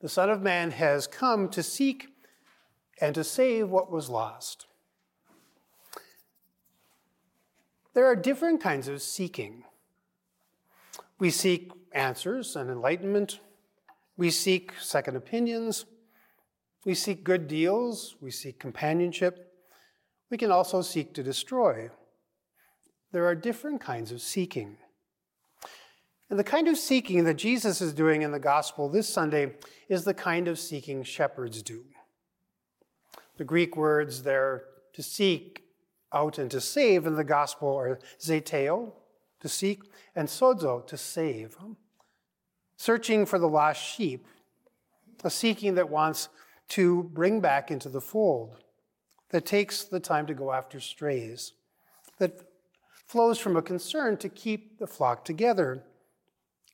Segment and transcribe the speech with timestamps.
[0.00, 2.08] The Son of Man has come to seek
[3.00, 4.66] and to save what was lost.
[7.94, 9.64] There are different kinds of seeking.
[11.18, 13.40] We seek answers and enlightenment.
[14.18, 15.86] We seek second opinions.
[16.84, 18.16] We seek good deals.
[18.20, 19.52] We seek companionship.
[20.30, 21.90] We can also seek to destroy.
[23.12, 24.76] There are different kinds of seeking.
[26.28, 29.54] And the kind of seeking that Jesus is doing in the gospel this Sunday
[29.88, 31.84] is the kind of seeking shepherds do.
[33.36, 35.62] The Greek words there to seek
[36.12, 38.92] out and to save in the gospel are zeteo,
[39.40, 39.82] to seek,
[40.16, 41.56] and sozo, to save.
[42.76, 44.26] Searching for the lost sheep,
[45.22, 46.28] a seeking that wants
[46.68, 48.56] to bring back into the fold,
[49.30, 51.52] that takes the time to go after strays,
[52.18, 52.40] that
[53.06, 55.84] flows from a concern to keep the flock together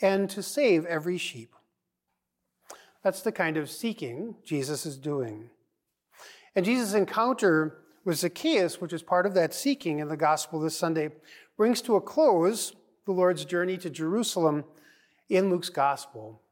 [0.00, 1.54] and to save every sheep.
[3.02, 5.50] That's the kind of seeking Jesus is doing.
[6.54, 10.76] And Jesus' encounter with Zacchaeus, which is part of that seeking in the gospel this
[10.76, 11.10] Sunday,
[11.56, 14.64] brings to a close the Lord's journey to Jerusalem
[15.28, 16.42] in Luke's gospel.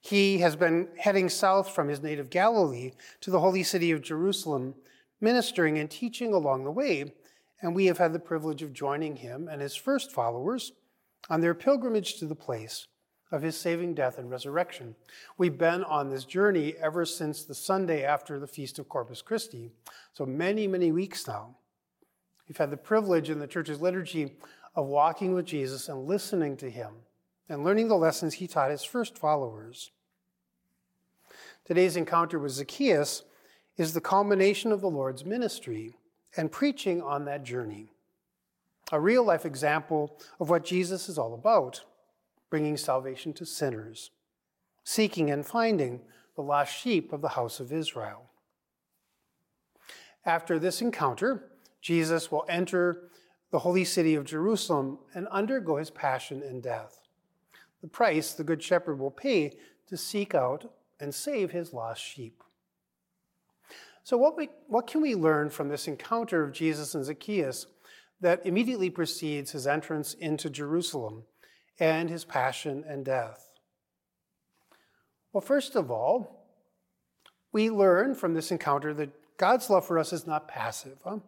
[0.00, 4.74] He has been heading south from his native Galilee to the holy city of Jerusalem,
[5.20, 7.12] ministering and teaching along the way,
[7.60, 10.72] and we have had the privilege of joining him and his first followers
[11.28, 12.86] on their pilgrimage to the place
[13.32, 14.94] of his saving death and resurrection.
[15.36, 19.72] We've been on this journey ever since the Sunday after the Feast of Corpus Christi,
[20.12, 21.56] so many, many weeks now.
[22.48, 24.36] We've had the privilege in the church's liturgy
[24.76, 26.92] of walking with Jesus and listening to him
[27.48, 29.90] and learning the lessons he taught his first followers.
[31.64, 33.24] Today's encounter with Zacchaeus
[33.76, 35.96] is the culmination of the Lord's ministry
[36.36, 37.90] and preaching on that journey
[38.92, 41.82] a real life example of what Jesus is all about
[42.50, 44.10] bringing salvation to sinners,
[44.84, 46.00] seeking and finding
[46.36, 48.30] the lost sheep of the house of Israel.
[50.24, 53.10] After this encounter, Jesus will enter
[53.50, 57.00] the holy city of Jerusalem and undergo his passion and death.
[57.80, 59.56] The price the Good Shepherd will pay
[59.88, 62.42] to seek out and save his lost sheep.
[64.02, 67.66] So, what, we, what can we learn from this encounter of Jesus and Zacchaeus
[68.20, 71.24] that immediately precedes his entrance into Jerusalem
[71.78, 73.50] and his passion and death?
[75.32, 76.46] Well, first of all,
[77.52, 80.98] we learn from this encounter that God's love for us is not passive.
[81.04, 81.18] Huh?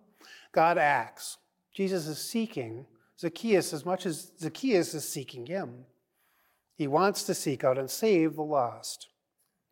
[0.52, 1.38] God acts.
[1.74, 2.86] Jesus is seeking
[3.18, 5.84] Zacchaeus as much as Zacchaeus is seeking him.
[6.74, 9.08] He wants to seek out and save the lost.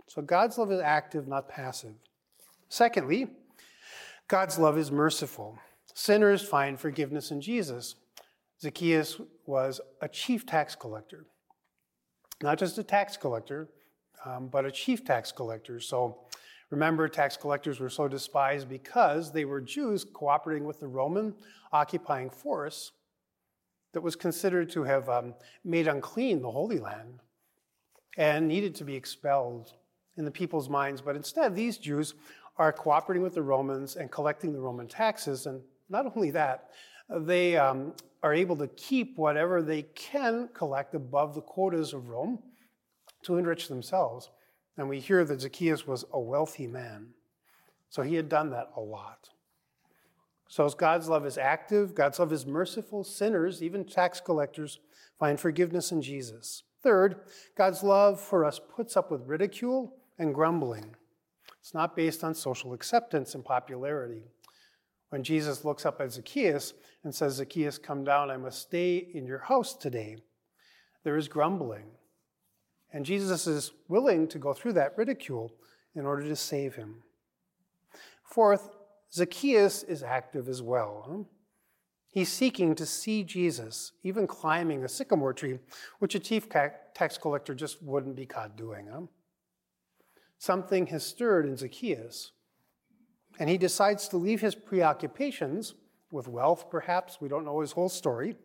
[0.09, 1.95] So God's love is active, not passive.
[2.69, 3.29] Secondly,
[4.29, 5.59] God's love is merciful.
[5.99, 7.95] Sinners find forgiveness in Jesus.
[8.61, 11.25] Zacchaeus was a chief tax collector.
[12.43, 13.71] Not just a tax collector,
[14.23, 15.81] um, but a chief tax collector.
[15.81, 16.19] So
[16.69, 21.35] remember, tax collectors were so despised because they were Jews cooperating with the Roman
[21.73, 22.93] occupying force
[23.95, 25.33] that was considered to have um,
[25.65, 27.21] made unclean the Holy Land
[28.19, 29.73] and needed to be expelled
[30.19, 31.01] in the people's minds.
[31.01, 32.13] But instead, these Jews
[32.59, 36.71] are cooperating with the Romans and collecting the Roman taxes and not only that,
[37.09, 42.41] they um, are able to keep whatever they can collect above the quotas of Rome
[43.25, 44.31] to enrich themselves.
[44.77, 47.09] And we hear that Zacchaeus was a wealthy man.
[47.89, 49.31] So he had done that a lot.
[50.49, 53.05] So as God's love is active, God's love is merciful.
[53.05, 54.79] Sinners, even tax collectors,
[55.19, 56.63] find forgiveness in Jesus.
[56.83, 57.17] Third,
[57.57, 60.95] God's love for us puts up with ridicule and grumbling.
[61.61, 64.23] It's not based on social acceptance and popularity
[65.11, 66.75] when Jesus looks up at Zacchaeus
[67.05, 70.19] and says, Zacchaeus, come down, I must stay in your house today,
[71.05, 71.87] there is grumbling.
[72.93, 75.53] And Jesus is willing to go through that ridicule
[75.95, 77.03] in order to save him.
[78.23, 78.71] Fourth,
[79.13, 81.29] Zacchaeus is active as well.
[82.09, 85.59] He's seeking to see Jesus, even climbing a sycamore tree,
[85.99, 88.89] which a chief tax collector just wouldn't be caught doing.
[90.39, 92.33] Something has stirred in Zacchaeus
[93.39, 95.75] and he decides to leave his preoccupations
[96.11, 98.37] with wealth, perhaps, we don't know his whole story,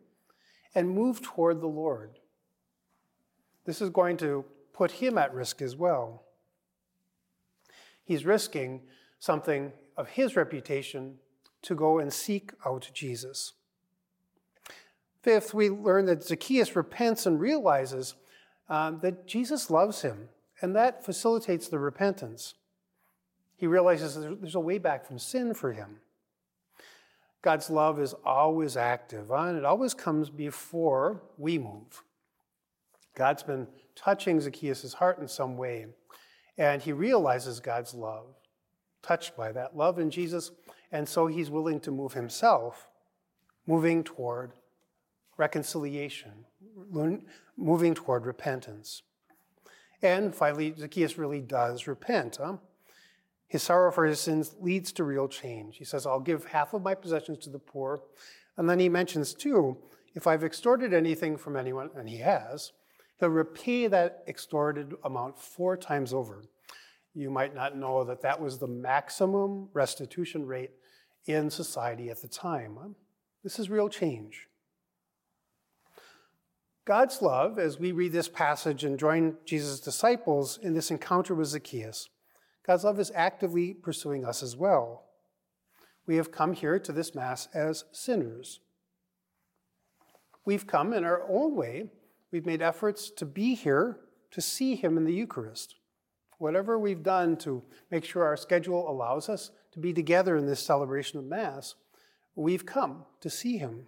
[0.74, 2.18] and move toward the Lord.
[3.64, 6.24] This is going to put him at risk as well.
[8.04, 8.82] He's risking
[9.18, 11.18] something of his reputation
[11.62, 13.52] to go and seek out Jesus.
[15.22, 18.16] Fifth, we learn that Zacchaeus repents and realizes
[18.68, 20.28] um, that Jesus loves him,
[20.60, 22.54] and that facilitates the repentance.
[23.62, 26.00] He realizes there's a way back from sin for him.
[27.42, 32.02] God's love is always active, uh, and it always comes before we move.
[33.14, 35.86] God's been touching Zacchaeus' heart in some way.
[36.58, 38.34] And he realizes God's love,
[39.00, 40.50] touched by that love in Jesus.
[40.90, 42.88] And so he's willing to move himself,
[43.68, 44.54] moving toward
[45.36, 46.46] reconciliation,
[47.56, 49.02] moving toward repentance.
[50.02, 52.38] And finally, Zacchaeus really does repent.
[52.42, 52.56] Huh?
[53.52, 55.76] His sorrow for his sins leads to real change.
[55.76, 58.00] He says, I'll give half of my possessions to the poor.
[58.56, 59.76] And then he mentions, too,
[60.14, 62.72] if I've extorted anything from anyone, and he has,
[63.20, 66.44] he'll repay that extorted amount four times over.
[67.12, 70.70] You might not know that that was the maximum restitution rate
[71.26, 72.78] in society at the time.
[73.44, 74.46] This is real change.
[76.86, 81.48] God's love, as we read this passage and join Jesus' disciples in this encounter with
[81.48, 82.08] Zacchaeus,
[82.66, 85.04] God's love is actively pursuing us as well.
[86.06, 88.60] We have come here to this Mass as sinners.
[90.44, 91.90] We've come in our own way.
[92.30, 93.98] We've made efforts to be here
[94.30, 95.76] to see Him in the Eucharist.
[96.38, 100.64] Whatever we've done to make sure our schedule allows us to be together in this
[100.64, 101.76] celebration of Mass,
[102.34, 103.86] we've come to see Him.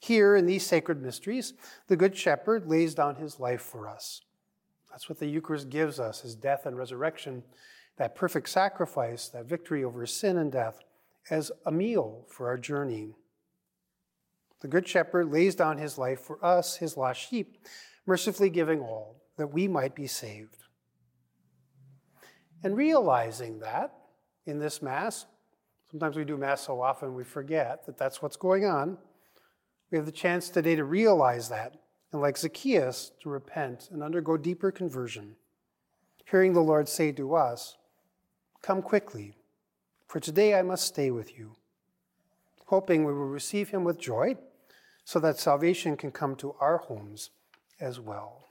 [0.00, 1.54] Here in these sacred mysteries,
[1.88, 4.22] the Good Shepherd lays down his life for us.
[4.96, 7.42] That's what the Eucharist gives us his death and resurrection,
[7.98, 10.78] that perfect sacrifice, that victory over sin and death,
[11.28, 13.14] as a meal for our journey.
[14.62, 17.58] The Good Shepherd lays down his life for us, his lost sheep,
[18.06, 20.64] mercifully giving all that we might be saved.
[22.64, 23.92] And realizing that
[24.46, 25.26] in this Mass,
[25.90, 28.96] sometimes we do Mass so often we forget that that's what's going on.
[29.90, 31.76] We have the chance today to realize that
[32.16, 35.36] and like Zacchaeus, to repent and undergo deeper conversion.
[36.24, 37.76] Hearing the Lord say to us,
[38.62, 39.34] Come quickly,
[40.08, 41.56] for today I must stay with you.
[42.68, 44.36] Hoping we will receive him with joy,
[45.04, 47.28] so that salvation can come to our homes
[47.80, 48.45] as well.